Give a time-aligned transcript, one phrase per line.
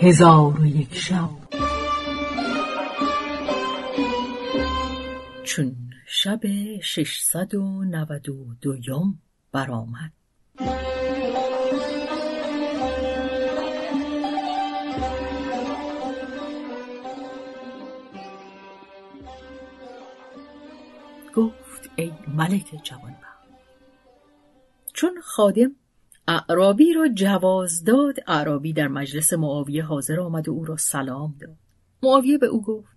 [0.00, 1.30] هزار و یک شب.
[5.44, 6.40] چون شب
[6.82, 9.22] ششصد و نود و دویم
[9.52, 10.12] برآمد.
[21.34, 23.48] گفت ای ملک جوانبخت
[24.94, 25.76] چون خادم
[26.28, 31.56] اعرابی را جواز داد اعرابی در مجلس معاویه حاضر آمد و او را سلام داد
[32.02, 32.96] معاویه به او گفت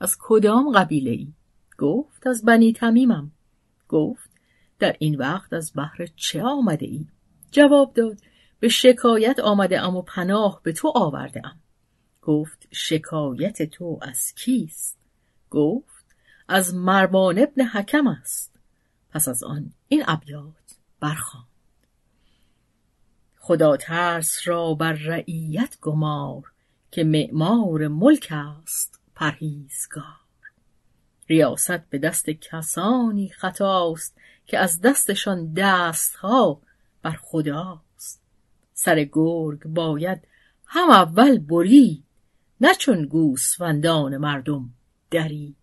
[0.00, 1.32] از کدام قبیله ای؟
[1.78, 3.32] گفت از بنی تمیمم
[3.88, 4.30] گفت
[4.78, 7.06] در این وقت از بحر چه آمده ای؟
[7.50, 8.18] جواب داد
[8.60, 11.60] به شکایت آمده ام و پناه به تو آورده ام.
[12.22, 14.98] گفت شکایت تو از کیست؟
[15.50, 16.06] گفت
[16.48, 18.58] از مربان ابن حکم است
[19.10, 21.55] پس از آن این ابیات برخواند
[23.46, 26.52] خدا ترس را بر رعیت گمار
[26.90, 30.04] که معمار ملک است پرهیزگار.
[31.28, 36.60] ریاست به دست کسانی خطاست که از دستشان دستها
[37.02, 38.22] بر خداست.
[38.74, 40.28] سر گرگ باید
[40.66, 42.04] هم اول برید
[42.60, 44.70] نه چون گوسفندان مردم
[45.10, 45.56] دری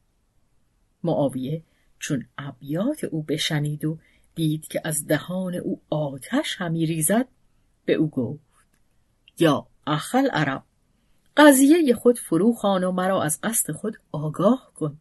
[1.04, 1.64] معاویه
[2.00, 3.98] چون ابیات او بشنید و
[4.36, 7.28] دید که از دهان او آتش همی ریزد
[7.86, 8.44] به او گفت
[9.40, 10.64] یا اخل عرب
[11.38, 14.98] قضیه خود فرو خان و مرا از قصد خود آگاه کن.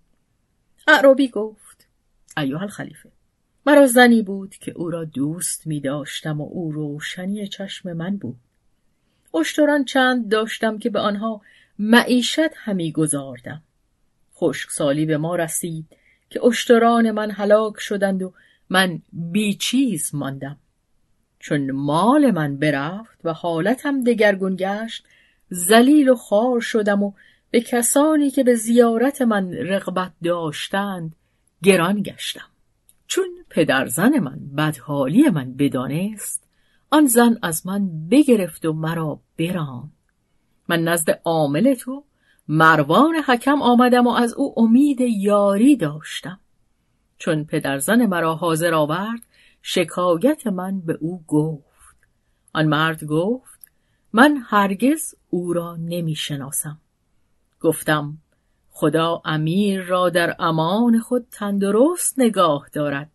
[0.89, 1.87] اعرابی گفت
[2.37, 3.13] ایوه الخلیفه
[3.67, 8.37] مرا زنی بود که او را دوست می داشتم و او روشنی چشم من بود.
[9.35, 11.41] اشتران چند داشتم که به آنها
[11.79, 13.63] معیشت همی گذاردم
[14.69, 15.87] سالی به ما رسید
[16.31, 18.33] که اشتران من هلاک شدند و
[18.71, 20.59] من بیچیز ماندم.
[21.43, 25.05] چون مال من برفت و حالتم دگرگون گشت
[25.49, 27.13] زلیل و خار شدم و
[27.51, 31.17] به کسانی که به زیارت من رغبت داشتند
[31.63, 32.47] گران گشتم.
[33.07, 36.49] چون پدر زن من بدحالی من بدانست
[36.91, 39.91] آن زن از من بگرفت و مرا بران
[40.69, 42.05] من نزد عامل تو
[42.49, 46.41] مروان حکم آمدم و از او امید یاری داشتم.
[47.19, 49.21] چون پدرزن مرا حاضر آورد
[49.63, 51.97] شکایت من به او گفت.
[52.53, 53.61] آن مرد گفت
[54.13, 56.79] من هرگز او را نمی شناسم
[57.61, 58.19] گفتم
[58.71, 63.11] خدا امیر را در امان خود تندرست نگاه دارد.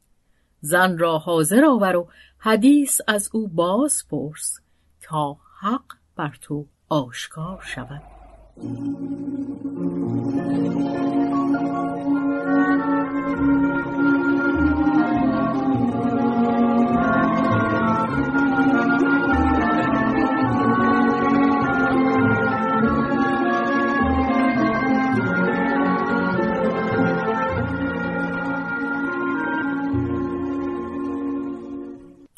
[0.62, 4.60] زن را حاضر آور و حدیث از او باز پرس
[5.02, 8.02] تا حق بر تو آشکار شود.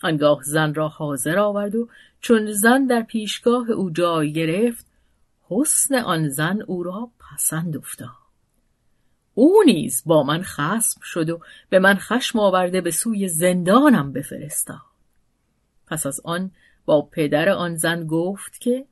[0.04, 1.88] آنگاه زن را حاضر آورد و
[2.22, 4.86] چون زن در پیشگاه او جای گرفت
[5.50, 8.10] حسن آن زن او را پسند افتاد.
[9.34, 11.40] او نیز با من خسم شد و
[11.70, 14.78] به من خشم آورده به سوی زندانم بفرستاد.
[15.88, 16.52] پس از آن
[16.86, 18.86] با پدر آن زن گفت که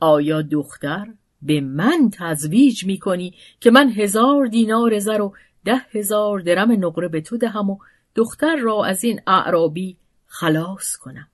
[0.00, 1.06] آیا دختر
[1.42, 7.08] به من تزویج می کنی که من هزار دینار زر و ده هزار درم نقره
[7.08, 7.78] به تو دهم و
[8.14, 9.96] دختر را از این اعرابی
[10.32, 11.28] خلاص کنم.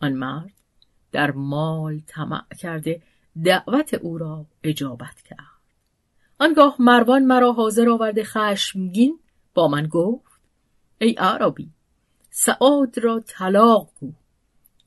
[0.00, 0.52] آن مرد
[1.12, 3.02] در مال طمع کرده
[3.44, 5.38] دعوت او را اجابت کرد.
[6.40, 9.18] آنگاه مروان مرا حاضر آورده خشمگین
[9.54, 10.40] با من گفت
[10.98, 11.70] ای عربی
[12.30, 14.12] سعاد را طلاق گو.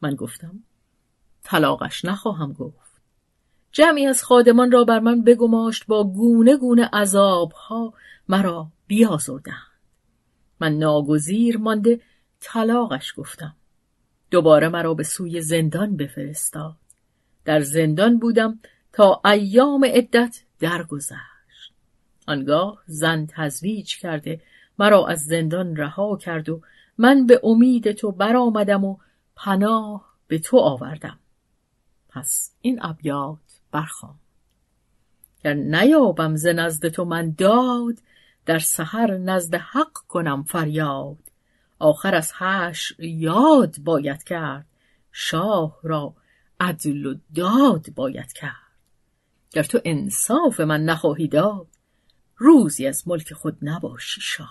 [0.02, 0.64] من گفتم
[1.44, 3.02] طلاقش نخواهم گفت.
[3.72, 7.94] جمعی از خادمان را بر من بگماشت با گونه گونه عذابها
[8.28, 9.68] مرا بیازردند.
[10.60, 12.02] من ناگزیر مانده
[12.40, 13.56] طلاقش گفتم.
[14.32, 16.76] دوباره مرا به سوی زندان بفرستاد.
[17.46, 18.60] در زندان بودم
[18.94, 21.74] تا ایام عدت درگذشت.
[22.28, 24.42] آنگاه زن تزویج کرده
[24.80, 26.62] مرا از زندان رها کرد و
[26.98, 28.98] من به امید تو برآمدم و
[29.36, 31.20] پناه به تو آوردم.
[32.10, 34.16] پس این ابیات برخوان.
[35.44, 37.96] گر نیابم ز نزد تو من داد
[38.46, 41.27] در سحر نزد حق کنم فریاد.
[41.80, 44.66] آخر از هش یاد باید کرد.
[45.12, 46.14] شاه را
[46.60, 48.68] عدل و داد باید کرد.
[49.52, 51.68] گر تو انصاف من نخواهی داد
[52.38, 54.48] روزی از ملک خود نباشی شاد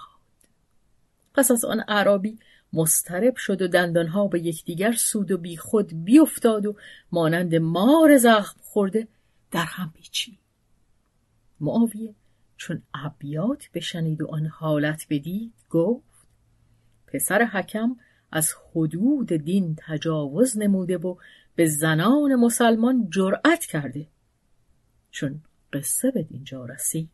[1.35, 2.39] پس از آن عربی
[2.73, 6.77] مسترب شد و دندانها به یکدیگر سود و بی خود بیافتاد و
[7.13, 9.09] مانند مار زخم خورده
[9.51, 10.39] در هم پیچید.
[11.61, 12.15] معاویه
[12.57, 16.16] چون ابیات بشنید و آن حالت بدید گفت
[17.07, 17.97] پسر حکم
[18.33, 21.17] از حدود دین تجاوز نموده و
[21.55, 24.07] به زنان مسلمان جرأت کرده.
[25.11, 25.41] چون
[25.73, 27.09] قصه به دینجا رسید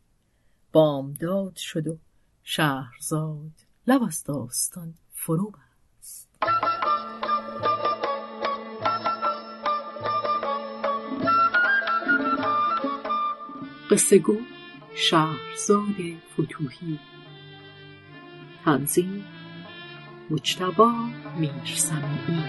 [0.71, 1.97] بامداد شد و
[2.43, 3.51] شهرزاد
[3.87, 5.51] لب از داستان فرو
[5.99, 6.29] بست.
[13.91, 14.37] قصه گو
[14.95, 15.95] شهرزاد
[16.33, 16.99] فتوحی.
[18.65, 19.25] تنظیم
[20.33, 20.91] مجتبا
[21.37, 22.43] میرسمی